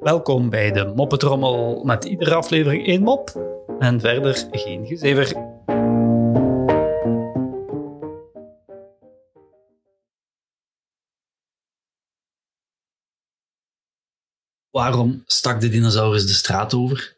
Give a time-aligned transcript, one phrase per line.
[0.00, 3.30] Welkom bij de Moppetrommel met iedere aflevering één mop
[3.78, 5.26] en verder geen gezever.
[14.70, 17.16] Waarom stak de dinosaurus de straat over?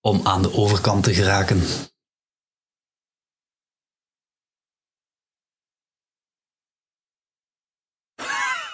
[0.00, 1.60] Om aan de overkant te geraken.